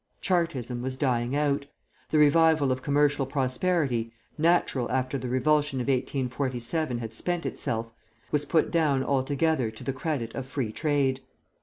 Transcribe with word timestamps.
Chartism 0.19 0.81
was 0.81 0.97
dying 0.97 1.35
out. 1.35 1.67
The 2.09 2.17
revival 2.17 2.71
of 2.71 2.81
commercial 2.81 3.27
prosperity, 3.27 4.11
natural 4.35 4.89
after 4.91 5.19
the 5.19 5.29
revulsion 5.29 5.79
of 5.79 5.89
1847 5.89 6.97
had 6.97 7.13
spent 7.13 7.45
itself, 7.45 7.93
was 8.31 8.43
put 8.43 8.71
down 8.71 9.03
altogether 9.03 9.69
to 9.69 9.83
the 9.83 9.93
credit 9.93 10.33
of 10.33 10.47
Free 10.47 10.71
Trade. 10.71 11.19